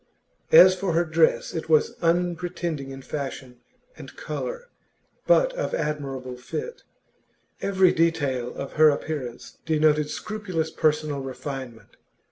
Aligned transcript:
As 0.51 0.73
for 0.73 0.93
her 0.93 1.05
dress, 1.05 1.53
it 1.53 1.69
was 1.69 1.93
unpretending 2.01 2.89
in 2.89 3.03
fashion 3.03 3.59
and 3.95 4.15
colour, 4.15 4.69
but 5.27 5.53
of 5.53 5.75
admirable 5.75 6.37
fit. 6.37 6.81
Every 7.61 7.91
detail 7.93 8.51
of 8.55 8.71
her 8.73 8.89
appearance 8.89 9.59
denoted 9.67 10.09
scrupulous 10.09 10.71
personal 10.71 11.19
refinement. 11.19 11.97